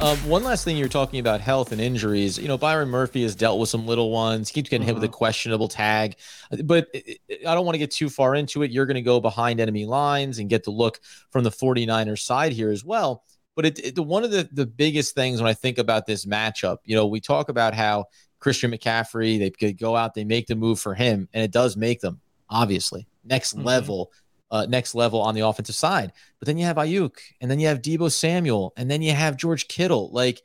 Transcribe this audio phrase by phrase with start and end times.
[0.00, 2.38] Um, one last thing you're talking about health and injuries.
[2.38, 4.48] You know, Byron Murphy has dealt with some little ones.
[4.48, 5.12] He keeps getting hit with a Mm-hmm.
[5.14, 6.16] questionable tag,
[6.64, 8.70] but I don't want to get too far into it.
[8.70, 11.00] You're going to go behind enemy lines and get the look
[11.30, 13.24] from the 49ers side here as well.
[13.56, 16.78] But it, it, one of the, the biggest things when I think about this matchup,
[16.84, 18.06] you know, we talk about how
[18.38, 21.76] Christian McCaffrey, they could go out, they make the move for him, and it does
[21.76, 23.64] make them, obviously, next Mhm.
[23.66, 24.10] level
[24.50, 26.12] uh, next level on the offensive side.
[26.38, 29.36] But then you have Aiyuk, and then you have Deebo Samuel, and then you have
[29.36, 30.10] George Kittle.
[30.12, 30.42] Like,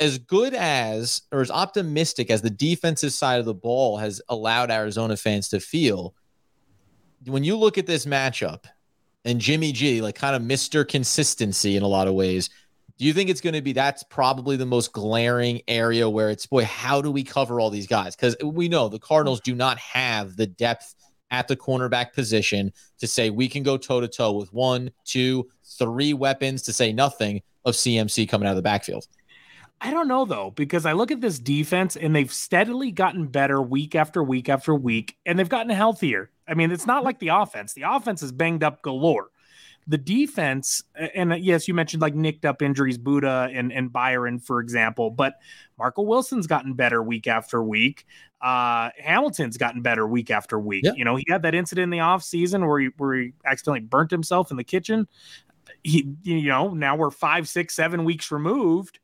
[0.00, 4.70] as good as or as optimistic as the defensive side of the ball has allowed
[4.70, 6.14] Arizona fans to feel,
[7.26, 8.64] when you look at this matchup
[9.24, 10.86] and Jimmy G, like kind of Mr.
[10.86, 12.50] Consistency in a lot of ways,
[12.98, 16.46] do you think it's going to be that's probably the most glaring area where it's
[16.46, 18.14] boy, how do we cover all these guys?
[18.14, 20.94] Because we know the Cardinals do not have the depth
[21.34, 25.48] at the cornerback position to say we can go toe to toe with one, two,
[25.78, 29.08] three weapons to say nothing of CMC coming out of the backfield.
[29.80, 33.60] I don't know though, because I look at this defense and they've steadily gotten better
[33.60, 36.30] week after week after week, and they've gotten healthier.
[36.46, 37.06] I mean, it's not mm-hmm.
[37.06, 37.74] like the offense.
[37.74, 39.30] The offense is banged up galore.
[39.86, 44.38] The defense, and uh, yes, you mentioned like nicked up injuries, Budda and, and Byron,
[44.38, 45.34] for example, but
[45.78, 48.06] Marco Wilson's gotten better week after week.
[48.40, 50.84] Uh, Hamilton's gotten better week after week.
[50.84, 50.92] Yeah.
[50.96, 54.10] You know, he had that incident in the offseason where he where he accidentally burnt
[54.10, 55.06] himself in the kitchen.
[55.82, 58.98] He, you know, now we're five, six, seven weeks removed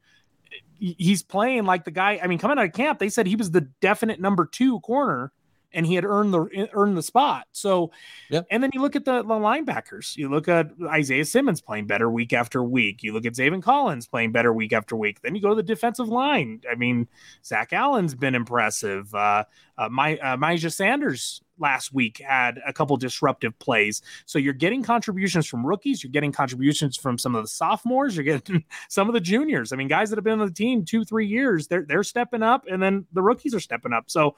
[0.80, 2.18] he's playing like the guy.
[2.22, 5.32] I mean, coming out of camp, they said he was the definite number two corner,
[5.72, 7.46] and he had earned the earned the spot.
[7.52, 7.90] So,
[8.30, 8.46] Yep.
[8.50, 10.16] and then you look at the, the linebackers.
[10.16, 13.02] You look at Isaiah Simmons playing better week after week.
[13.02, 15.20] You look at Zaven Collins playing better week after week.
[15.22, 16.60] Then you go to the defensive line.
[16.70, 17.08] I mean,
[17.44, 19.14] Zach Allen's been impressive.
[19.14, 19.44] Uh,
[19.78, 24.00] uh, my uh, Myjai Sanders last week had a couple disruptive plays.
[24.26, 26.02] So you're getting contributions from rookies.
[26.02, 28.16] You're getting contributions from some of the sophomores.
[28.16, 29.72] You're getting some of the juniors.
[29.72, 32.42] I mean, guys that have been on the team two, three years, they're they're stepping
[32.42, 34.10] up, and then the rookies are stepping up.
[34.10, 34.36] So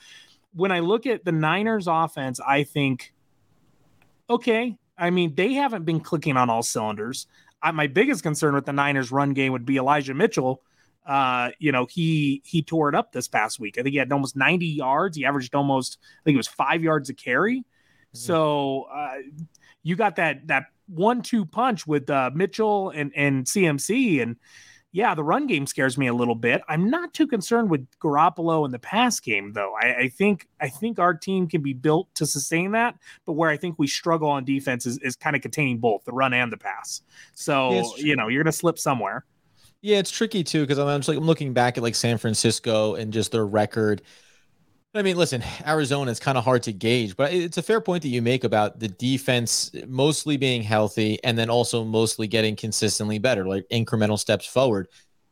[0.55, 3.13] when I look at the Niners offense, I think,
[4.29, 7.27] okay, I mean, they haven't been clicking on all cylinders.
[7.63, 10.63] I, my biggest concern with the Niners run game would be Elijah Mitchell.
[11.07, 13.77] Uh, you know, he he tore it up this past week.
[13.79, 15.17] I think he had almost 90 yards.
[15.17, 17.65] He averaged almost, I think it was five yards a carry.
[18.13, 19.15] So uh,
[19.83, 24.37] you got that that one two punch with uh, Mitchell and and CMC, and
[24.93, 26.63] yeah, the run game scares me a little bit.
[26.69, 29.75] I'm not too concerned with Garoppolo in the pass game, though.
[29.75, 33.49] I, I think I think our team can be built to sustain that, but where
[33.49, 36.53] I think we struggle on defense is, is kind of containing both the run and
[36.53, 37.01] the pass.
[37.35, 39.25] So Yeah, you know you're gonna slip somewhere.
[39.81, 42.95] Yeah, it's tricky too because I'm just like I'm looking back at like San Francisco
[42.95, 44.03] and just their record.
[44.95, 48.03] I mean, listen, Arizona is kind of hard to gauge, but it's a fair point
[48.03, 53.19] that you make about the defense mostly being healthy and then also mostly getting consistently
[53.19, 54.89] better, like incremental steps forward.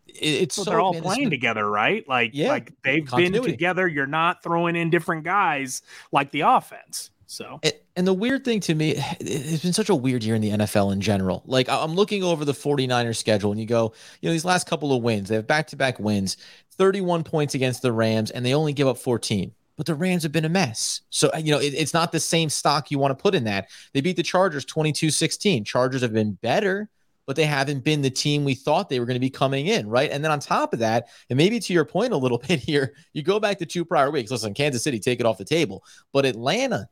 [0.06, 2.09] It's So so they're all playing the- together, right?
[2.09, 3.41] Like Yeah, like they've continuity.
[3.48, 3.87] been together.
[3.87, 7.10] You're not throwing in different guys like the offense.
[7.27, 10.41] So And- And the weird thing to me, it's been such a weird year in
[10.41, 11.42] the NFL in general.
[11.44, 13.92] Like I'm looking over the 49ers schedule and you go,
[14.22, 16.38] you know, these last couple of wins, they have back-to-back wins,
[16.81, 19.53] 31 points against the Rams, and they only give up 14.
[19.77, 21.03] But the Rams have been a mess.
[21.11, 23.45] So, uh, you know, it- it's not the same stock you want to put in
[23.45, 23.69] that.
[23.93, 25.63] They beat the Chargers 22-16.
[25.63, 26.89] Chargers have been better,
[27.27, 29.91] but they haven't been the team we thought they were going to be coming in,
[29.91, 30.10] right?
[30.10, 32.95] And then on top of that, and maybe to your point a little bit here,
[33.13, 34.31] you go back to two prior weeks.
[34.31, 35.84] Listen, Kansas City, take it off the table.
[36.15, 36.89] But Atlanta,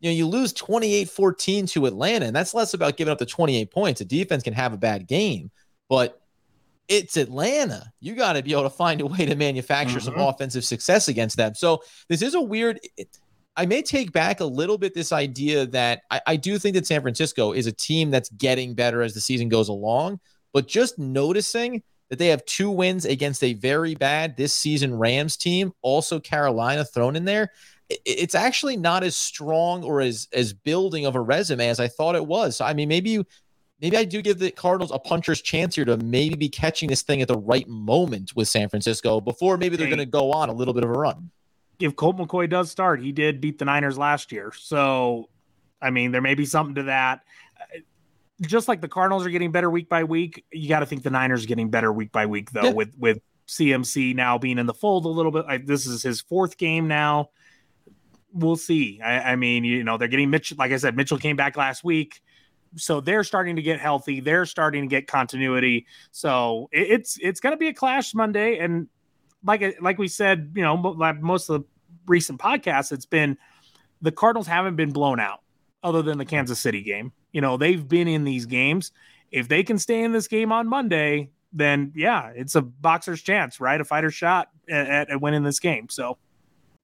[0.00, 3.26] you know, you lose 28 14 to Atlanta, and that's less about giving up the
[3.26, 3.98] 28 points.
[3.98, 5.50] The defense can have a bad game,
[5.90, 6.22] but
[6.88, 7.92] it's Atlanta.
[8.00, 10.28] You got to be able to find a way to manufacture some Mhm.
[10.28, 11.54] offensive success against them.
[11.54, 12.80] So this is a weird.
[12.96, 13.08] It,
[13.56, 16.86] I may take back a little bit this idea that I, I do think that
[16.86, 20.20] San Francisco is a team that's getting better as the season goes along,
[20.52, 25.36] but just noticing that they have two wins against a very bad this season Rams
[25.36, 27.50] team, also Carolina thrown in there.
[28.04, 32.16] it's actually not as strong or as as building of a resume as I thought
[32.16, 32.56] it was.
[32.56, 33.24] So I mean, maybe you
[33.80, 37.02] maybe I do give the Cardinals a puncher's chance here to maybe be catching this
[37.02, 40.48] thing at the right moment with San Francisco before maybe they're going to go on
[40.48, 41.30] a little bit of a run.
[41.78, 44.52] If Colt McCoy does start, he did beat the Niners last year.
[44.56, 45.28] So,
[45.80, 47.20] I mean, there may be something to that.
[47.60, 47.80] Uh,
[48.40, 51.10] just like the Cardinals are getting better week by week, you got to think the
[51.10, 52.72] Niners are getting better week by week, though, yeah.
[52.72, 55.44] with with CMC now being in the fold a little bit.
[55.46, 57.30] I, this is his fourth game now.
[58.32, 59.00] We'll see.
[59.02, 60.56] I, I mean, you know, they're getting Mitchell.
[60.58, 62.22] Like I said, Mitchell came back last week
[62.76, 64.20] so they're starting to get healthy.
[64.20, 65.86] They're starting to get continuity.
[66.12, 68.88] So it, it's it's going to be a clash Monday, and
[69.44, 71.66] like like we said, you know, like most of the
[72.06, 73.36] recent podcasts, it's been
[74.02, 75.40] the Cardinals haven't been blown out,
[75.82, 77.12] other than the Kansas City game.
[77.32, 78.92] You know, they've been in these games.
[79.30, 83.60] If they can stay in this game on Monday, then yeah, it's a boxer's chance,
[83.60, 83.80] right?
[83.80, 85.88] A fighter's shot at, at winning this game.
[85.88, 86.18] So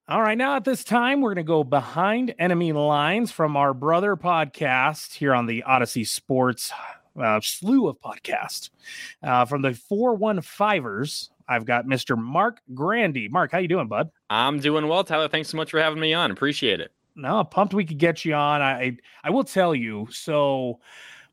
[0.09, 3.73] all right, now at this time, we're going to go behind enemy lines from our
[3.73, 6.73] brother podcast here on the Audacy Sports
[7.17, 8.69] uh, slew of podcast.
[9.21, 12.17] Uh, from the 415ers, I've got Mr.
[12.17, 13.29] Marc Grandi.
[13.29, 14.11] Marc, how you doing, bud?
[14.29, 15.29] I'm doing well, Tyler.
[15.29, 16.31] Thanks so much for having me on.
[16.31, 16.91] Appreciate it.
[17.15, 18.61] No, pumped we could get you on.
[18.61, 20.79] I I will tell you, so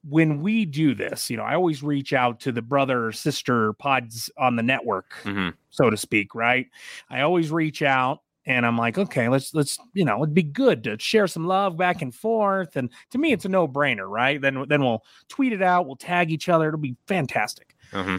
[0.08, 3.72] when we do this, you know, I always reach out to the brother or sister
[3.72, 5.50] pods on the network, mm-hmm.
[5.70, 6.68] so to speak, right?
[7.08, 10.84] I always reach out and I'm like, okay, let's let's you know, it'd be good
[10.84, 12.76] to share some love back and forth.
[12.76, 14.40] And to me, it's a no brainer, right?
[14.40, 16.68] Then then we'll tweet it out, we'll tag each other.
[16.68, 17.74] It'll be fantastic.
[17.92, 18.16] Mm-hmm.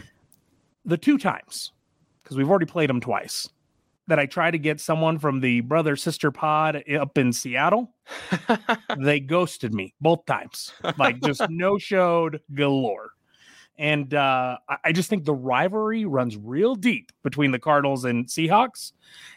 [0.84, 1.72] The two times,
[2.22, 3.48] because we've already played them twice,
[4.08, 7.94] that I try to get someone from the brother sister pod up in Seattle,
[8.98, 13.11] they ghosted me both times, like just no showed galore.
[13.82, 18.92] And uh, I just think the rivalry runs real deep between the Cardinals and Seahawks.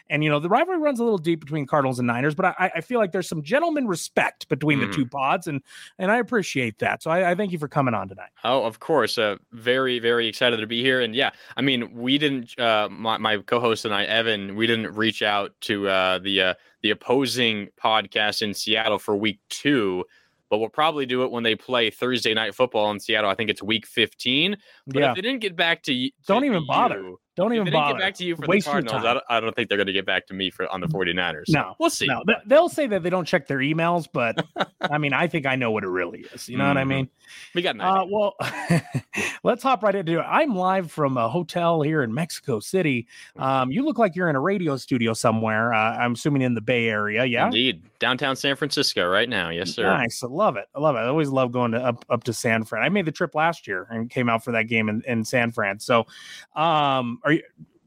[0.08, 2.70] And, you know, the rivalry runs a little deep between Cardinals and Niners, but I,
[2.76, 4.86] I feel like there's some gentleman respect between mm.
[4.86, 5.16] the two mm-hmm.
[5.16, 5.48] pods.
[5.48, 5.62] And
[5.98, 7.02] and I appreciate that.
[7.02, 8.30] So I, I thank you for coming on tonight.
[8.44, 9.18] Oh, of course.
[9.18, 11.00] Uh, very, very excited to be here.
[11.00, 14.68] And yeah, I mean, we didn't, uh, my, my co host and I, Evan, we
[14.68, 20.04] didn't reach out to uh, the, uh, the opposing podcast in Seattle for week two
[20.50, 23.30] but we'll probably do it when they play Thursday night football in Seattle.
[23.30, 24.56] I think it's week 15.
[24.86, 25.10] But yeah.
[25.10, 27.12] if they didn't get back to you, don't even bother.
[27.36, 27.92] Don't even bother.
[27.92, 29.04] get back to you for Waste the Cardinals.
[29.04, 30.86] I don't, I don't, think they're going to get back to me for on the
[30.86, 31.44] 49ers.
[31.50, 32.06] No, we'll see.
[32.06, 34.42] No, they'll say that they don't check their emails, but
[34.80, 36.48] I mean, I think I know what it really is.
[36.48, 36.68] You know mm-hmm.
[36.70, 36.88] what I mm-hmm.
[36.88, 37.08] mean?
[37.54, 38.36] We got uh, well,
[39.42, 40.22] let's hop right into it.
[40.22, 43.06] I'm live from a hotel here in Mexico City.
[43.36, 45.74] Um, you look like you're in a radio studio somewhere.
[45.74, 47.26] Uh, I'm assuming in the Bay Area.
[47.26, 49.50] Yeah, indeed, downtown San Francisco right now.
[49.50, 49.82] Yes, sir.
[49.82, 50.22] Nice.
[50.22, 50.66] I love it.
[50.74, 51.00] I love it.
[51.00, 52.82] I always love going to up up to San Fran.
[52.82, 55.52] I made the trip last year and came out for that game in, in San
[55.52, 55.80] Fran.
[55.80, 56.06] So,
[56.54, 57.42] um, are you?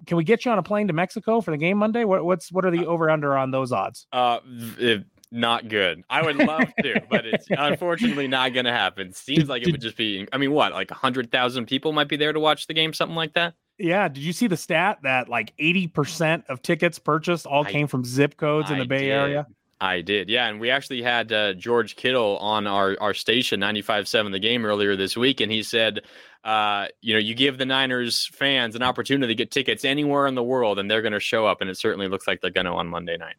[0.05, 2.03] can we get you on a plane to Mexico for the game Monday?
[2.03, 4.07] What, what's what are the uh, over under on those odds?
[4.11, 4.39] Uh,
[4.77, 6.03] it, not good.
[6.09, 9.13] I would love to, but it's unfortunately not going to happen.
[9.13, 10.27] Seems like it would just be.
[10.33, 12.93] I mean, what like a hundred thousand people might be there to watch the game,
[12.93, 13.53] something like that.
[13.77, 14.07] Yeah.
[14.07, 17.87] Did you see the stat that like eighty percent of tickets purchased all I, came
[17.87, 19.11] from zip codes in the Bay did.
[19.11, 19.47] Area?
[19.81, 24.31] I did, yeah, and we actually had uh, George Kittle on our our station 95.7
[24.33, 26.01] the game earlier this week, and he said,
[26.43, 30.35] uh, you know, you give the Niners fans an opportunity to get tickets anywhere in
[30.35, 32.65] the world, and they're going to show up, and it certainly looks like they're going
[32.65, 33.35] to on Monday night.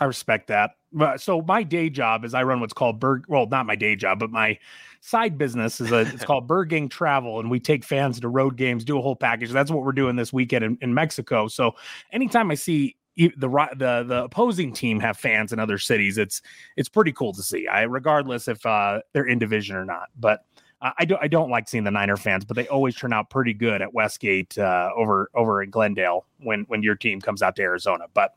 [0.00, 0.72] I respect that.
[1.18, 3.24] So my day job is I run what's called Berg.
[3.28, 4.58] Well, not my day job, but my
[5.00, 6.00] side business is a.
[6.00, 9.50] It's called Bergang Travel, and we take fans to road games, do a whole package.
[9.50, 11.48] That's what we're doing this weekend in, in Mexico.
[11.48, 11.76] So
[12.12, 16.18] anytime I see the the the opposing team have fans in other cities.
[16.18, 16.42] It's
[16.76, 17.66] it's pretty cool to see.
[17.66, 20.08] I regardless if uh, they're in division or not.
[20.18, 20.44] But
[20.82, 23.54] I don't I don't like seeing the Niner fans, but they always turn out pretty
[23.54, 27.62] good at Westgate uh, over over in Glendale when when your team comes out to
[27.62, 28.04] Arizona.
[28.12, 28.34] But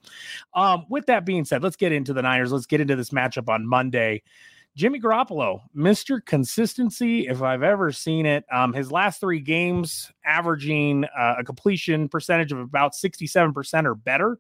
[0.54, 2.54] um, with that being said, let's get into the Niners.
[2.54, 4.24] Let's get into this matchup on Monday.
[4.76, 6.24] Jimmy Garoppolo, Mr.
[6.24, 8.46] Consistency, if I've ever seen it.
[8.50, 14.40] Um, his last three games, averaging uh, a completion percentage of about 67% or better.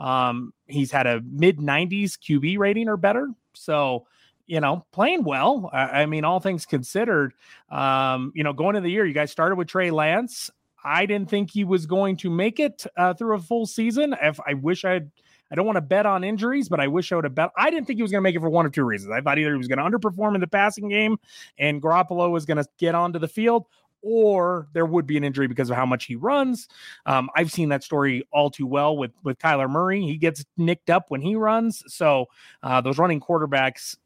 [0.00, 3.28] Um, he's had a mid 90s QB rating or better.
[3.52, 4.06] So,
[4.46, 5.68] you know, playing well.
[5.72, 7.34] I, I mean, all things considered,
[7.70, 10.50] um, you know, going into the year, you guys started with Trey Lance.
[10.82, 14.16] I didn't think he was going to make it uh, through a full season.
[14.22, 15.10] If I wish I'd,
[15.50, 17.50] I don't want to bet on injuries, but I wish I would have bet.
[17.56, 19.12] I didn't think he was going to make it for one of two reasons.
[19.12, 21.18] I thought either he was going to underperform in the passing game
[21.58, 23.66] and Garoppolo was going to get onto the field,
[24.02, 26.68] or there would be an injury because of how much he runs.
[27.06, 30.02] Um, I've seen that story all too well with with Kyler Murray.
[30.02, 32.26] He gets nicked up when he runs, so
[32.62, 33.96] uh, those running quarterbacks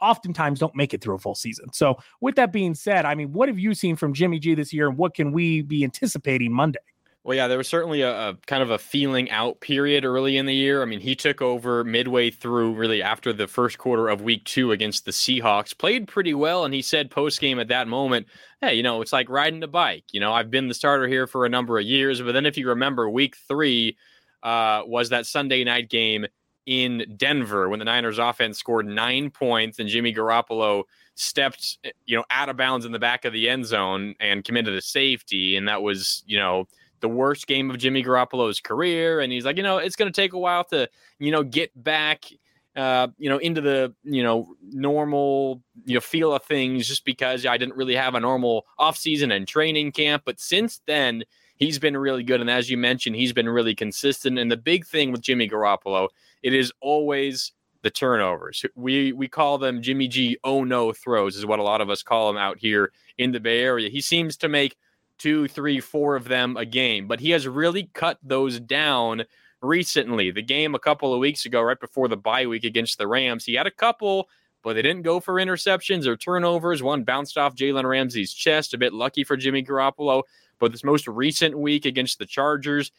[0.00, 1.72] oftentimes don't make it through a full season.
[1.72, 4.72] So, with that being said, I mean, what have you seen from Jimmy G this
[4.72, 6.80] year, and what can we be anticipating Monday?
[7.26, 10.46] Well, yeah, there was certainly a, a, kind of a feeling out period early in
[10.46, 10.80] the year.
[10.80, 14.70] I mean, he took over midway through, really after the first quarter of week two
[14.70, 16.64] against the Seahawks, played pretty well.
[16.64, 18.28] And he said post game at that moment,
[18.60, 20.04] hey, you know, it's like riding a bike.
[20.12, 22.22] You know, I've been the starter here for a number of years.
[22.22, 23.96] But then if you remember, week three
[24.44, 26.26] uh, was that Sunday night game
[26.64, 30.84] in Denver when the Niners offense scored nine points and Jimmy Garoppolo
[31.16, 34.74] stepped, you know, out of bounds in the back of the end zone and committed
[34.74, 35.56] a safety.
[35.56, 36.68] And that was, you know,
[37.06, 39.20] the worst game of Jimmy Garoppolo's career.
[39.20, 40.88] And he's like, you know, it's going to take a while to,
[41.20, 42.24] you know, get back,
[42.74, 47.46] uh, you know, into the, you know, normal, you know, feel of things just because
[47.46, 50.24] I didn't really have a normal offseason and training camp.
[50.26, 51.22] But since then,
[51.54, 52.40] he's been really good.
[52.40, 54.36] And as you mentioned, he's been really consistent.
[54.36, 56.08] And the big thing with Jimmy Garoppolo,
[56.42, 58.64] it is always the turnovers.
[58.74, 62.02] We we call them Jimmy G oh no throws is what a lot of us
[62.02, 63.88] call him out here in the Bay Area.
[63.88, 64.76] He seems to make
[65.18, 67.06] two, three, four of them a game.
[67.06, 69.24] But he has really cut those down
[69.62, 70.30] recently.
[70.30, 73.44] The game a couple of weeks ago, right before the bye week against the Rams,
[73.44, 74.28] he had a couple,
[74.62, 76.82] but they didn't go for interceptions or turnovers.
[76.82, 80.22] One bounced off Jalen Ramsey's chest, a bit lucky for Jimmy Garoppolo.
[80.58, 82.90] But this most recent week against the Chargers,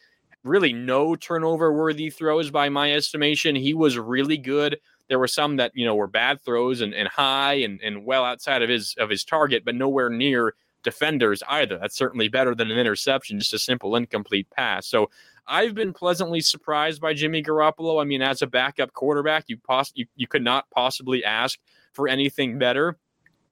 [0.44, 3.56] really no turnover worthy throws by my estimation.
[3.56, 4.78] He was really good.
[5.08, 8.24] There were some that, you know, were bad throws and, and high and, and well
[8.24, 11.78] outside of his of his target, but nowhere near defenders either.
[11.78, 14.86] That's certainly better than an interception, just a simple incomplete pass.
[14.86, 15.10] So
[15.46, 18.00] I've been pleasantly surprised by Jimmy Garoppolo.
[18.00, 21.58] I mean, as a backup quarterback, you poss- you, you could not possibly ask
[21.92, 22.98] for anything better.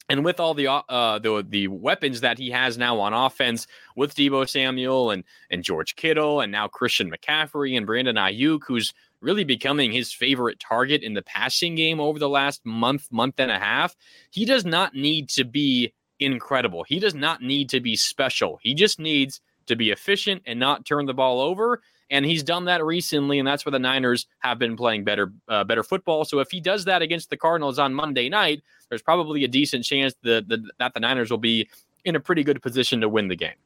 [0.09, 3.67] And with all the uh, the the weapons that he has now on offense,
[3.97, 8.95] with Deebo Samuel and and George Kittle, and now Christian McCaffrey and Brandon Aiyuk, who's
[9.21, 13.51] really becoming his favorite target in the passing game over the last month, month and
[13.51, 13.97] a half,
[14.31, 16.85] he does not need to be incredible.
[16.85, 18.59] He does not need to be special.
[18.63, 21.83] He just needs to be efficient and not turn the ball over.
[22.09, 25.65] And he's done that recently, and that's where the Niners have been playing better, uh,
[25.65, 26.25] better football.
[26.25, 29.85] So if he does that against the Cardinals on Monday night, there's probably a decent
[29.85, 31.69] chance that the, that the Niners will be
[32.05, 33.57] in a pretty good position to win the game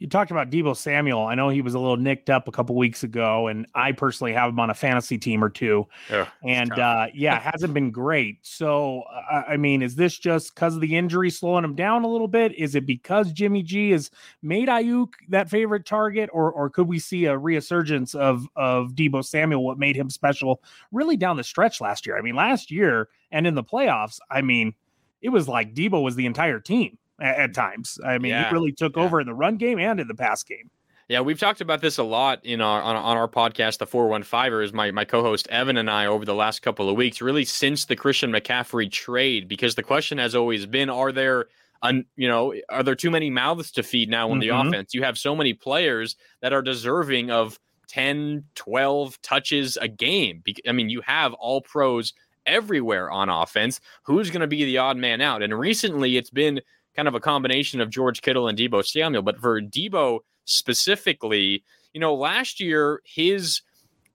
[0.00, 1.26] you talked about Deebo Samuel.
[1.26, 4.32] I know he was a little nicked up a couple weeks ago, and I personally
[4.32, 5.86] have him on a fantasy team or two.
[6.10, 8.38] Yeah, and uh, yeah, hasn't been great.
[8.40, 12.08] So, uh, I mean, is this just because of the injury slowing him down a
[12.08, 12.54] little bit?
[12.54, 16.98] Is it because Jimmy G has made Aiyuk that favorite target, or or could we
[16.98, 19.62] see a resurgence of of Deebo Samuel?
[19.62, 22.16] What made him special really down the stretch last year?
[22.16, 24.72] I mean, last year and in the playoffs, I mean,
[25.20, 27.98] it was like Debo was the entire team at, at times.
[28.04, 28.48] I mean, yeah.
[28.48, 29.02] he really took yeah.
[29.02, 30.70] over in the run game and in the pass game.
[31.08, 34.72] Yeah, we've talked about this a lot in our on, on our podcast, the 415ers,
[34.72, 37.96] my, my co-host Evan and I over the last couple of weeks, really since the
[37.96, 41.46] Christian McCaffrey trade, because the question has always been, are there
[41.82, 44.40] un, you know, are there too many mouths to feed now in mm-hmm.
[44.40, 44.94] the offense?
[44.94, 47.58] You have so many players that are deserving of
[47.88, 50.44] 10, 12 touches a game.
[50.68, 52.12] I mean, you have all pros
[52.46, 53.80] everywhere on offense.
[54.04, 55.42] Who's going to be the odd man out?
[55.42, 56.60] And recently it's been
[56.94, 59.22] kind of a combination of George Kittle and Deebo Samuel.
[59.22, 63.62] But for Deebo specifically, you know, last year his,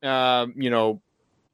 [0.03, 1.01] uh, you know,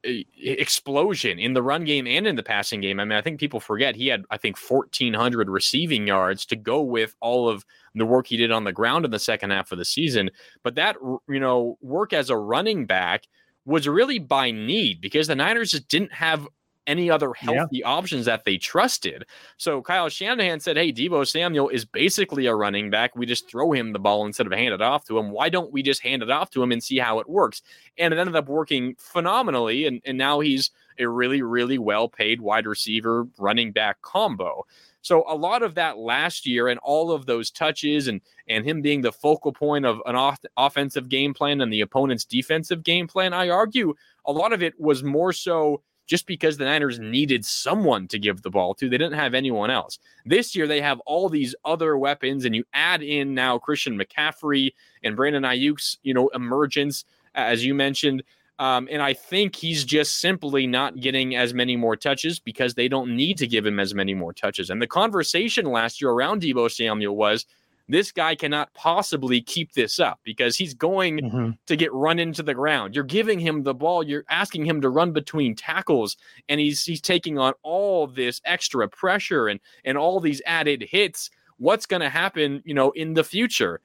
[0.04, 2.98] explosion in the run game and in the passing game.
[2.98, 6.82] I mean, I think people forget he had, I think, 1,400 receiving yards to go
[6.82, 7.64] with all of
[7.94, 10.30] the work he did on the ground in the second half of the season.
[10.64, 10.96] But that,
[11.28, 13.28] you know, work as a running back
[13.64, 16.48] was really by need because the Niners just didn't have
[16.86, 17.88] any other healthy yeah.
[17.88, 19.24] options that they trusted.
[19.56, 23.14] So Kyle Shanahan said, Hey, Deebo Samuel is basically a running back.
[23.16, 25.30] We just throw him the ball instead of hand it off to him.
[25.30, 27.62] Why don't we just hand it off to him and see how it works?
[27.98, 29.86] And it ended up working phenomenally.
[29.86, 34.64] And, and now he's a really, really well paid wide receiver running back combo.
[35.02, 38.82] So a lot of that last year and all of those touches and and him
[38.82, 43.08] being the focal point of an off- offensive game plan and the opponent's defensive game
[43.08, 47.42] plan, I argue a lot of it was more so just because the Niners needed
[47.42, 48.86] someone to give the ball to.
[48.86, 49.98] They didn't have anyone else.
[50.26, 54.74] This year, they have all these other weapons, and you add in now Christian McCaffrey
[55.02, 58.22] and Brandon Aiyuk's, you know, emergence, as you mentioned.
[58.58, 62.88] Um, and I think he's just simply not getting as many more touches because they
[62.88, 64.68] don't need to give him as many more touches.
[64.68, 67.46] And the conversation last year around Deebo Samuel was
[67.88, 71.50] this guy cannot possibly keep this up because he's going mm-hmm.
[71.66, 72.94] to get run into the ground.
[72.94, 76.16] You're giving him the ball, you're asking him to run between tackles,
[76.48, 81.30] and he's he's taking on all this extra pressure and and all these added hits.
[81.58, 83.80] What's going to happen, you know, in the future?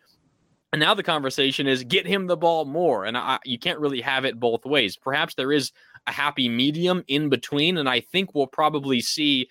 [0.73, 4.01] And now the conversation is get him the ball more, and I, you can't really
[4.01, 4.97] have it both ways.
[4.97, 5.71] Perhaps there is
[6.07, 9.47] a happy medium in between, and I think we'll probably see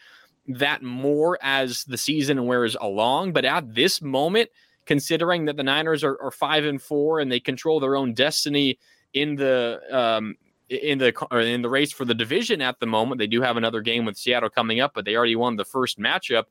[0.49, 3.33] that more as the season wears along.
[3.33, 4.50] But at this moment,
[4.87, 8.79] considering that the Niners are, are five and four and they control their own destiny
[9.12, 10.37] in the um,
[10.69, 13.19] in the in the race for the division at the moment.
[13.19, 15.99] They do have another game with Seattle coming up, but they already won the first
[15.99, 16.45] matchup.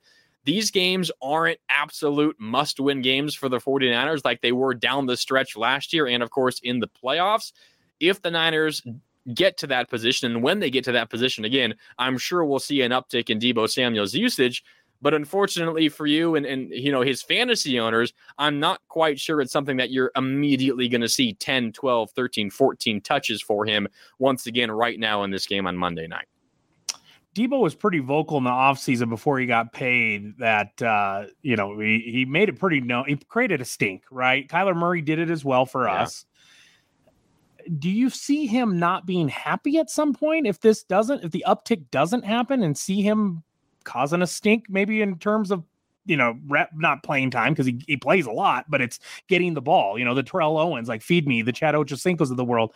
[0.45, 5.17] These games aren't absolute must win games for the 49ers like they were down the
[5.17, 7.51] stretch last year and, of course, in the playoffs.
[7.99, 8.83] If the Niners
[9.33, 12.59] get to that position, and when they get to that position again, I'm sure we'll
[12.59, 14.63] see an uptick in Deebo Samuel's usage.
[15.01, 19.41] But unfortunately for you and, and you know his fantasy owners, I'm not quite sure
[19.41, 23.87] it's something that you're immediately going to see 10, 12, 13, 14 touches for him
[24.19, 26.27] once again right now in this game on Monday night.
[27.35, 31.77] Deebo was pretty vocal in the offseason before he got paid that uh, you know,
[31.77, 34.47] he, he made it pretty known he created a stink, right?
[34.47, 36.03] Kyler Murray did it as well for yeah.
[36.03, 36.25] us.
[37.79, 41.45] Do you see him not being happy at some point if this doesn't if the
[41.47, 43.43] uptick doesn't happen and see him
[43.83, 45.63] causing a stink maybe in terms of
[46.05, 49.53] you know, rep not playing time because he, he plays a lot, but it's getting
[49.53, 49.97] the ball.
[49.97, 52.73] You know, the Terrell Owens, like feed me, the Chad Ochocinco's of the world.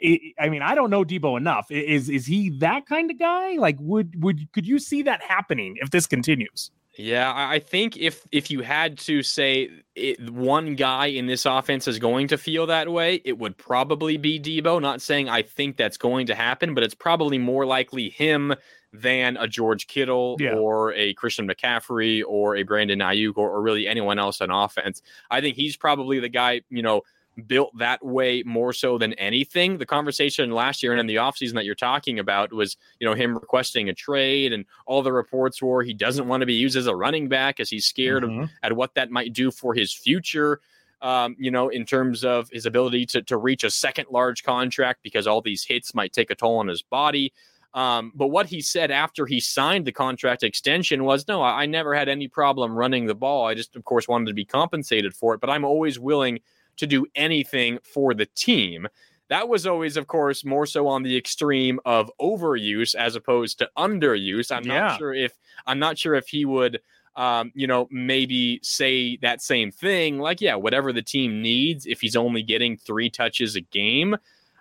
[0.00, 1.70] It, I mean, I don't know Deebo enough.
[1.70, 3.54] Is is he that kind of guy?
[3.54, 6.70] Like, would would could you see that happening if this continues?
[6.96, 11.88] Yeah, I think if if you had to say it, one guy in this offense
[11.88, 14.80] is going to feel that way, it would probably be Deebo.
[14.80, 18.54] Not saying I think that's going to happen, but it's probably more likely him
[18.92, 20.54] than a George Kittle yeah.
[20.54, 25.02] or a Christian McCaffrey or a Brandon Aiyuk or, or really anyone else on offense.
[25.30, 27.02] I think he's probably the guy, you know,
[27.46, 29.78] built that way more so than anything.
[29.78, 33.14] The conversation last year and in the offseason that you're talking about was, you know,
[33.14, 36.76] him requesting a trade and all the reports were he doesn't want to be used
[36.76, 38.42] as a running back as he's scared mm-hmm.
[38.42, 40.60] of at what that might do for his future.
[41.02, 45.00] Um, you know, in terms of his ability to, to reach a second large contract
[45.02, 47.34] because all these hits might take a toll on his body.
[47.74, 51.66] Um, but what he said after he signed the contract extension was, no, I, I
[51.66, 53.46] never had any problem running the ball.
[53.46, 56.38] I just, of course, wanted to be compensated for it, but I'm always willing
[56.76, 58.88] to do anything for the team.
[59.28, 63.70] That was always, of course, more so on the extreme of overuse as opposed to
[63.76, 64.54] underuse.
[64.54, 64.80] I'm yeah.
[64.80, 65.32] not sure if
[65.66, 66.80] I'm not sure if he would
[67.16, 72.00] um, you know, maybe say that same thing, like, yeah, whatever the team needs, if
[72.00, 74.16] he's only getting three touches a game,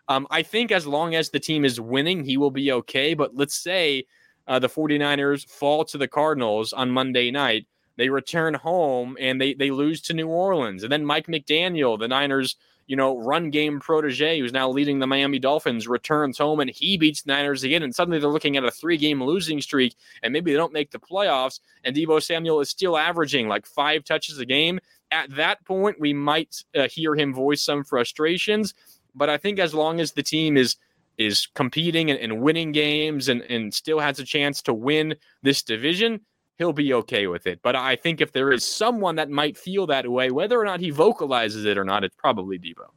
[0.07, 3.13] um, I think as long as the team is winning, he will be okay.
[3.13, 4.05] But let's say
[4.47, 7.65] uh, the 49ers fall to the Cardinals on Monday night.
[7.97, 10.83] They return home and they, they lose to New Orleans.
[10.83, 12.55] And then Mike McDaniel, the Niners,
[12.87, 16.97] you know, run game protege, who's now leading the Miami Dolphins, returns home and he
[16.97, 17.83] beats Niners again.
[17.83, 20.91] And suddenly they're looking at a three game losing streak and maybe they don't make
[20.91, 21.59] the playoffs.
[21.83, 24.79] And Deebo Samuel is still averaging like five touches a game.
[25.11, 28.73] At that point, we might uh, hear him voice some frustrations.
[29.15, 30.75] But I think as long as the team is
[31.19, 35.61] is competing and, and winning games and, and still has a chance to win this
[35.61, 36.19] division,
[36.57, 37.59] he'll be okay with it.
[37.61, 40.79] But I think if there is someone that might feel that way, whether or not
[40.79, 42.89] he vocalizes it or not, it's probably Deebo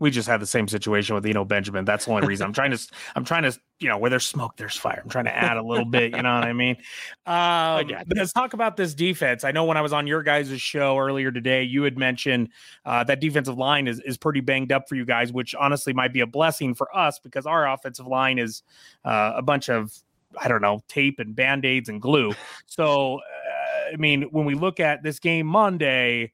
[0.00, 1.84] we just had the same situation with Eno Benjamin.
[1.84, 2.78] That's the only reason I'm trying to
[3.14, 5.00] I'm trying to you know where there's smoke there's fire.
[5.04, 6.16] I'm trying to add a little bit.
[6.16, 6.76] You know what I mean?
[7.26, 9.44] Um, but let's talk about this defense.
[9.44, 12.48] I know when I was on your guys' show earlier today, you had mentioned
[12.84, 16.12] uh, that defensive line is is pretty banged up for you guys, which honestly might
[16.12, 18.62] be a blessing for us because our offensive line is
[19.04, 19.92] uh, a bunch of
[20.38, 22.32] I don't know tape and band aids and glue.
[22.66, 26.32] So uh, I mean, when we look at this game Monday.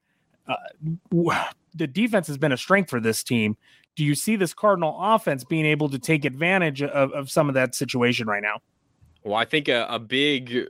[0.49, 0.55] Uh,
[1.77, 3.57] the defense has been a strength for this team.
[3.97, 7.55] Do you see this Cardinal offense being able to take advantage of, of some of
[7.55, 8.61] that situation right now?
[9.25, 10.69] Well, I think a, a big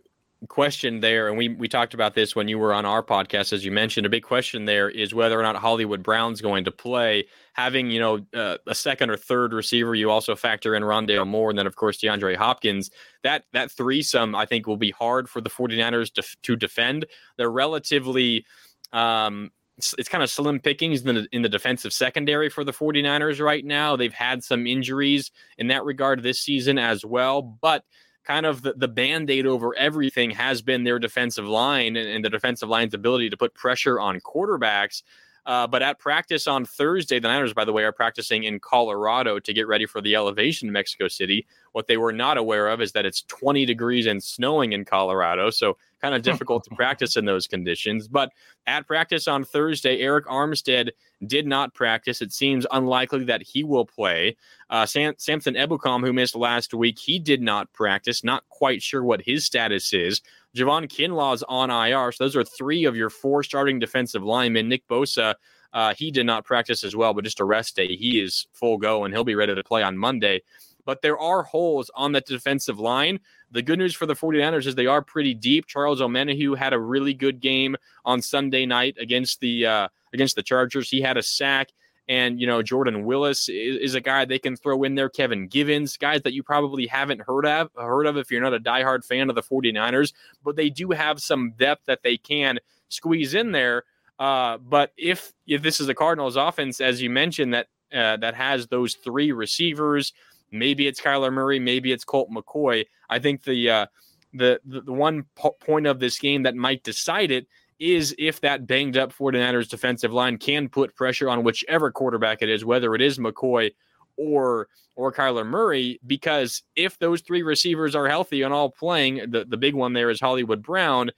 [0.49, 3.65] question there, and we we talked about this when you were on our podcast, as
[3.65, 4.07] you mentioned.
[4.07, 7.27] A big question there is whether or not Hollywood Brown's going to play.
[7.55, 11.51] Having you know uh, a second or third receiver, you also factor in Rondale Moore,
[11.51, 12.91] and then of course DeAndre Hopkins.
[13.23, 17.07] That that threesome, I think, will be hard for the 49ers to, to defend.
[17.37, 18.45] They're relatively
[18.93, 23.45] um, it's, kind of slim pickings in the, in the defensive secondary for the 49ers
[23.45, 23.97] right now.
[23.97, 27.85] They've had some injuries in that regard this season as well, but
[28.27, 32.31] kind of the, the band-aid over everything has been their defensive line and, and the
[32.31, 35.03] defensive line's ability to put pressure on quarterbacks.
[35.47, 39.39] Uh, but at practice on Thursday, the Niners, by the way, are practicing in Colorado
[39.39, 41.47] to get ready for the elevation in Mexico City.
[41.71, 45.51] What they were not aware of is that it's 20 degrees and snowing in Colorado.
[45.51, 48.09] So kind of difficult to practice in those conditions.
[48.09, 48.31] But
[48.67, 50.91] at practice on Thursday, Arik Armstead
[51.27, 52.21] did not practice.
[52.21, 54.37] It seems unlikely that he will play.
[54.69, 58.23] Uh, Sam- Samson Ebukam, who missed last week, he did not practice.
[58.23, 60.21] Not quite sure what his status is.
[60.57, 62.13] Javon Kinlaw's on IR.
[62.13, 64.69] So those are three of your four starting defensive linemen.
[64.69, 65.35] Nick Bosa,
[65.73, 67.95] uh, he did not practice as well, but just a rest day.
[67.97, 70.43] He is full go and he'll be ready to play on Monday.
[70.87, 73.21] But there are holes on that defensive line.
[73.51, 75.67] The good news for the 49ers is they are pretty deep.
[75.67, 80.43] Charles Omenihu had a really good game on Sunday night against the uh, against the
[80.43, 80.89] Chargers.
[80.89, 81.69] He had a sack.
[82.09, 85.09] And, you know, Jordan Willis is, is, a guy they can throw in there.
[85.09, 88.61] Kevin Givens, guys that you probably haven't heard of, heard of if you're not a
[88.61, 90.13] diehard fan of the 49ers,
[90.45, 93.83] but they do have some depth that they can squeeze in there.
[94.21, 98.35] Uh, but if if this is the Cardinals offense, as you mentioned, that uh, that
[98.35, 100.13] has those three receivers,
[100.51, 102.85] maybe it's Kyler Murray, maybe it's Colt McCoy.
[103.09, 103.87] I think the uh,
[104.35, 107.47] the, the the one po- point of this game that might decide it
[107.79, 112.49] is if that banged up 49ers defensive line can put pressure on whichever quarterback it
[112.49, 113.73] is, whether it is McCoy
[114.17, 119.45] or or Kyler Murray, because if those three receivers are healthy and all playing, the,
[119.45, 121.11] the big one there is Hollywood Brown,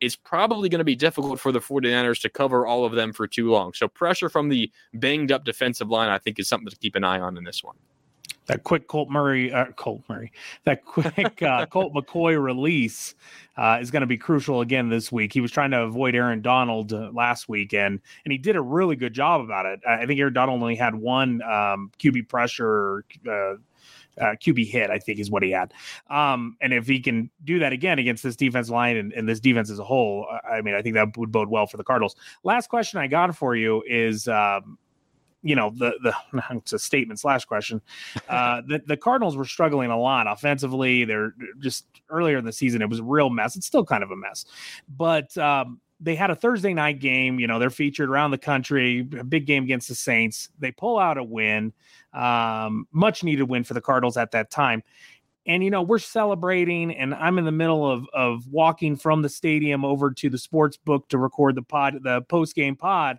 [0.00, 3.26] it's probably going to be difficult for the 49ers to cover all of them for
[3.26, 3.72] too long.
[3.72, 7.02] So pressure from the banged up defensive line, I think, is something to keep an
[7.02, 7.74] eye on in this one
[8.46, 10.32] that quick Colt Murray, uh, Colt Murray,
[10.64, 13.14] that quick uh, Colt McCoy release
[13.56, 15.32] uh, is going to be crucial again this week.
[15.32, 18.96] He was trying to avoid Aaron Donald uh, last weekend, and he did a really
[18.96, 19.80] good job about it.
[19.88, 23.04] I think Aaron Donald only had one um, QB pressure.
[23.26, 23.54] Uh,
[24.20, 25.72] uh, QB hit, I think, is what he had.
[26.08, 29.40] Um, and if he can do that again against this defense line and, and, this
[29.40, 32.14] defense as a whole, I mean, I think that would bode well for the Cardinals.
[32.44, 34.78] Last question I got for you is um,
[35.44, 36.14] you know the the
[36.50, 37.80] it's a statement slash question.
[38.28, 41.04] Uh, the the Cardinals were struggling a lot offensively.
[41.04, 43.54] They're just earlier in the season it was a real mess.
[43.54, 44.46] It's still kind of a mess,
[44.96, 47.38] but um, they had a Thursday night game.
[47.38, 49.06] You know they're featured around the country.
[49.18, 50.48] A big game against the Saints.
[50.58, 51.72] They pull out a win,
[52.14, 54.82] um, much needed win for the Cardinals at that time.
[55.46, 59.28] And you know we're celebrating, and I'm in the middle of of walking from the
[59.28, 63.18] stadium over to the sports book to record the pod, the post game pod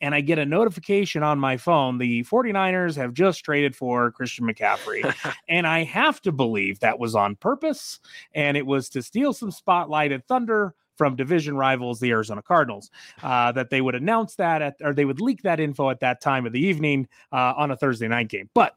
[0.00, 4.46] and I get a notification on my phone the 49ers have just traded for Christian
[4.46, 5.14] McCaffrey.
[5.48, 8.00] and I have to believe that was on purpose
[8.34, 12.90] and it was to steal some spotlight at Thunder from division rivals, the Arizona Cardinals,
[13.22, 16.20] uh, that they would announce that at, or they would leak that info at that
[16.20, 18.50] time of the evening uh, on a Thursday night game.
[18.52, 18.74] But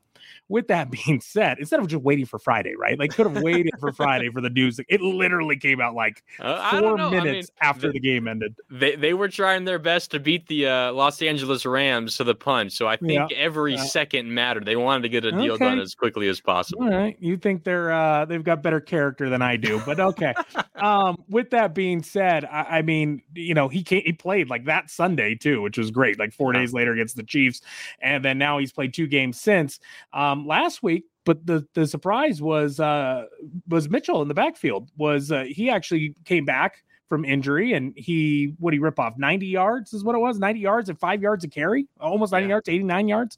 [0.49, 2.97] with that being said, instead of just waiting for Friday, right?
[2.97, 4.79] Like could have waited for Friday for the news.
[4.89, 8.55] It literally came out like uh, four minutes I mean, after the, the, game ended.
[8.69, 12.36] They they were trying their best to beat the uh, Los Angeles Rams to the
[12.36, 12.73] punch.
[12.73, 13.38] So I think yeah.
[13.38, 13.83] every yeah.
[13.83, 14.65] second mattered.
[14.65, 15.65] They wanted to get a deal okay.
[15.65, 16.83] done as quickly as possible.
[16.83, 17.17] All right.
[17.19, 20.33] You think they're uh, they've got better character than I do, but okay.
[20.75, 24.89] um, with that being said, I, I mean, you know, he he played like that
[24.89, 26.19] Sunday too, which was great.
[26.19, 27.62] Like four days later against the Chiefs,
[28.01, 29.79] and then now he's played two games since.
[30.13, 33.26] Um, last week, but the the surprise was uh
[33.67, 38.54] was Mitchell in the backfield was uh, he actually came back from injury and he
[38.60, 39.13] what he rip off?
[39.17, 40.39] 90 yards is what it was?
[40.39, 41.88] 90 yards and five yards of carry?
[41.99, 42.49] Almost 90 yeah.
[42.49, 43.38] yards 89 yards?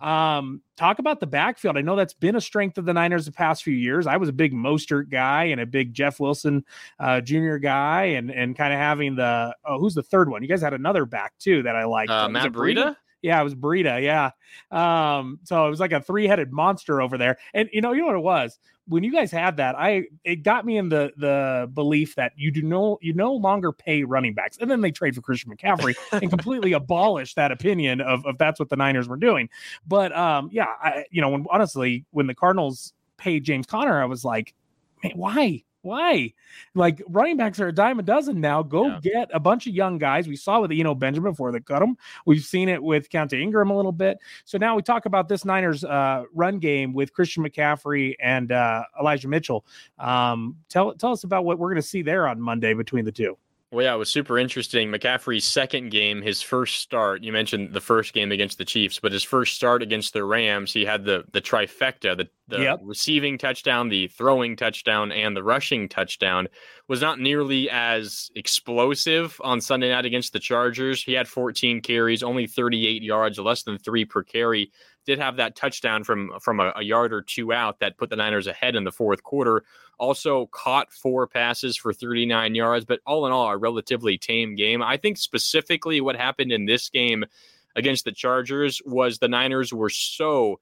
[0.00, 1.78] Um talk about the backfield.
[1.78, 4.06] I know that's been a strength of the niners the past few years.
[4.06, 6.64] I was a big mostert guy and a big jeff wilson
[6.98, 10.42] uh junior guy and and kind of having the oh who's the third one?
[10.42, 12.10] You guys had another back too that i liked.
[12.10, 14.02] Uh, matt breida yeah, it was Breida.
[14.02, 14.30] Yeah.
[14.70, 17.38] Um, so it was like a three headed monster over there.
[17.54, 20.42] And you know, you know what it was when you guys had that, I it
[20.42, 24.34] got me in the the belief that you do no you no longer pay running
[24.34, 24.58] backs.
[24.60, 28.60] And then they trade for Christian McCaffrey and completely abolish that opinion of, of that's
[28.60, 29.48] what the Niners were doing.
[29.86, 34.04] But um, yeah, I you know, when honestly, when the Cardinals paid James Conner, I
[34.04, 34.54] was like,
[35.02, 35.64] man, why?
[35.84, 36.32] Why?
[36.74, 38.62] Like running backs are a dime a dozen now.
[38.62, 39.00] Go yeah.
[39.02, 40.26] get a bunch of young guys.
[40.26, 41.98] We saw with you know Benjamin before they cut him.
[42.24, 44.18] We've seen it with Keaontay Ingram a little bit.
[44.46, 48.84] So now we talk about this Niners uh, run game with Christian McCaffrey and uh,
[48.98, 49.66] Elijah Mitchell.
[49.98, 53.12] Um, tell tell us about what we're going to see there on Monday between the
[53.12, 53.36] two.
[53.74, 54.88] Well, yeah, it was super interesting.
[54.88, 57.24] McCaffrey's second game, his first start.
[57.24, 60.72] You mentioned the first game against the Chiefs, but his first start against the Rams,
[60.72, 62.80] he had the the trifecta: the, the yep.
[62.84, 66.46] receiving touchdown, the throwing touchdown, and the rushing touchdown.
[66.86, 71.02] Was not nearly as explosive on Sunday night against the Chargers.
[71.02, 74.70] He had 14 carries, only 38 yards, less than three per carry
[75.04, 78.16] did have that touchdown from from a, a, yard or two out that put the
[78.16, 79.64] Niners ahead in the fourth quarter.
[79.98, 84.82] Also caught four passes for 39 yards, but all in all, a relatively tame game.
[84.82, 87.24] I think specifically what happened in this game
[87.76, 90.60] against the Chargers was the Niners were so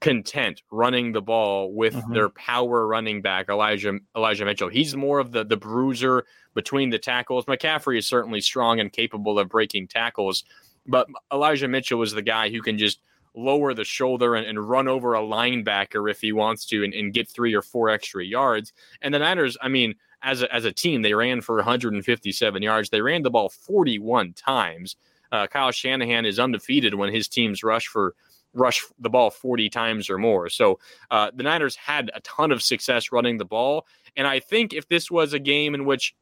[0.00, 2.14] content running the ball with mm-hmm.
[2.14, 4.68] their power running back Elijah Elijah Mitchell.
[4.68, 6.24] He's more of the the bruiser
[6.54, 7.44] between the tackles.
[7.44, 10.44] McCaffrey is certainly strong and capable of breaking tackles,
[10.86, 13.00] but Elijah Mitchell was the guy who can just
[13.34, 17.12] lower the shoulder and, and run over a linebacker if he wants to and, and,
[17.12, 18.72] get three or four extra yards.
[19.02, 22.90] And the Niners, I mean, as a, as a team, they ran for 157 yards.
[22.90, 24.96] They ran the ball 41 times.
[25.32, 28.14] Uh, Kyle Shanahan is undefeated when his teams rush for
[28.52, 30.48] rush the ball 40 times or more.
[30.48, 33.86] So uh, the Niners had a ton of success running the ball.
[34.16, 36.16] And I think if this was a game in which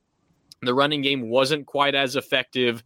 [0.60, 2.82] the running game wasn't quite as effective,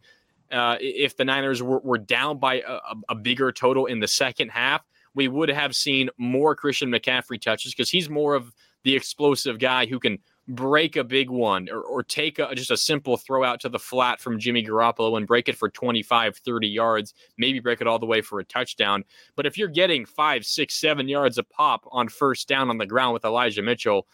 [0.53, 4.49] uh, if the Niners were, were down by a, a bigger total in the second
[4.49, 4.81] half,
[5.15, 9.85] we would have seen more Christian McCaffrey touches because he's more of the explosive guy
[9.85, 13.61] who can break a big one or, or take a, just a simple throw out
[13.61, 17.79] to the flat from Jimmy Garoppolo and break it for 25, 30 yards, maybe break
[17.79, 19.03] it all the way for a touchdown.
[19.35, 22.85] But if you're getting five, six, seven yards a pop on first down on the
[22.85, 24.05] ground with Elijah Mitchell,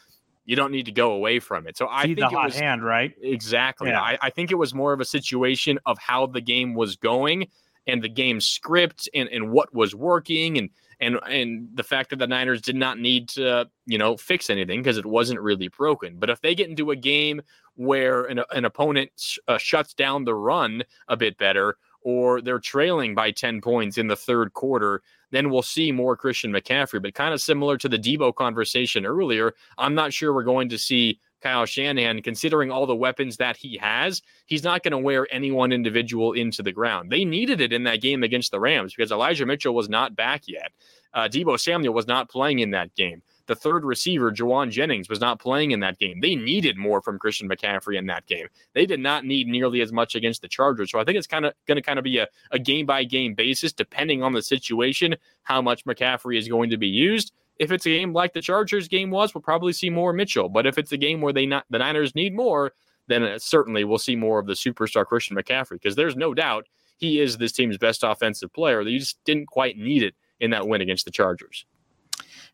[0.49, 1.77] you don't need to go away from it.
[1.77, 3.13] So I See think the it was hand, right?
[3.21, 3.89] exactly.
[3.89, 4.01] Yeah.
[4.01, 7.49] I, I think it was more of a situation of how the game was going
[7.85, 12.17] and the game script and, and what was working and and and the fact that
[12.17, 16.15] the Niners did not need to you know fix anything because it wasn't really broken.
[16.17, 17.43] But if they get into a game
[17.75, 22.57] where an, an opponent sh- uh, shuts down the run a bit better or they're
[22.57, 27.01] trailing by 10 points in the third quarter, then we'll see more Christian McCaffrey.
[27.01, 30.77] But kind of similar to the Deebo conversation earlier, I'm not sure we're going to
[30.77, 35.27] see Kyle Shanahan, considering all the weapons that he has, he's not going to wear
[35.31, 37.09] any one individual into the ground.
[37.09, 40.43] They needed it in that game against the Rams because Elijah Mitchell was not back
[40.47, 40.71] yet.
[41.13, 43.21] Uh, Deebo Samuel was not playing in that game.
[43.49, 46.19] The third receiver, Jauan Jennings, was not playing in that game.
[46.19, 48.45] They needed more from Christian McCaffrey in that game.
[48.75, 50.91] They did not need nearly as much against the Chargers.
[50.91, 53.33] So I think it's kind of going to kind of be a, game by game
[53.33, 57.31] basis, depending on the situation, how much McCaffrey is going to be used.
[57.57, 60.47] If it's a game like the Chargers game was, we'll probably see more Mitchell.
[60.47, 62.73] But if it's a game where they not the Niners need more,
[63.07, 66.67] then uh, certainly we'll see more of the superstar Christian McCaffrey because there's no doubt
[66.97, 68.83] he is this team's best offensive player.
[68.83, 71.65] They just didn't quite need it in that win against the Chargers.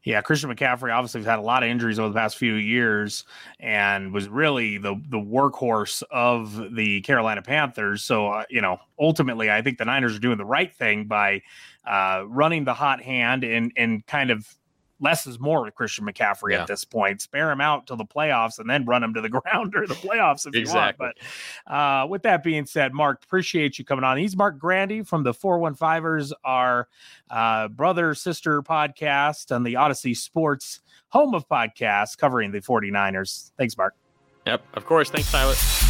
[0.05, 3.25] Yeah, Christian McCaffrey obviously has had a lot of injuries over the past few years
[3.59, 8.03] and was really the the workhorse of the Carolina Panthers.
[8.03, 11.41] So, uh, you know, ultimately, I think the Niners are doing the right thing by
[11.87, 14.47] uh, running the hot hand and and kind of
[15.01, 16.61] less is more with Christian McCaffrey Yeah.
[16.61, 17.21] at this point.
[17.21, 19.95] Spare him out till the playoffs and then run him to the ground during the
[19.95, 21.05] playoffs if Exactly.
[21.05, 21.17] you want.
[21.67, 24.17] But uh, with that being said, Marc, appreciate you coming on.
[24.17, 26.87] He's Marc Grandi from the 415ers, our
[27.29, 30.79] uh, brother sister podcast on the Audacy Sports
[31.09, 33.51] home of podcasts covering the 49ers.
[33.57, 33.95] Thanks, Marc.
[34.47, 35.09] Yep, of course.
[35.09, 35.84] Thanks, Tyler.